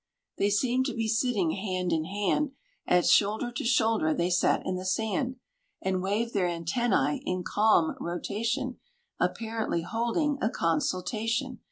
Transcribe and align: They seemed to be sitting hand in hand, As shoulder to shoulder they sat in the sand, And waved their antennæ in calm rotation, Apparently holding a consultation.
They 0.39 0.49
seemed 0.49 0.87
to 0.87 0.95
be 0.95 1.07
sitting 1.07 1.51
hand 1.51 1.93
in 1.93 2.05
hand, 2.05 2.53
As 2.87 3.11
shoulder 3.11 3.51
to 3.51 3.63
shoulder 3.63 4.15
they 4.15 4.31
sat 4.31 4.65
in 4.65 4.75
the 4.75 4.83
sand, 4.83 5.35
And 5.79 6.01
waved 6.01 6.33
their 6.33 6.47
antennæ 6.47 7.19
in 7.23 7.43
calm 7.43 7.93
rotation, 7.99 8.79
Apparently 9.19 9.83
holding 9.83 10.39
a 10.41 10.49
consultation. 10.49 11.59